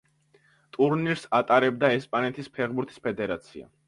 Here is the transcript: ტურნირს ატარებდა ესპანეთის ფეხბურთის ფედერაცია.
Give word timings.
ტურნირს 0.77 1.27
ატარებდა 1.39 1.91
ესპანეთის 1.97 2.49
ფეხბურთის 2.57 2.99
ფედერაცია. 3.05 3.69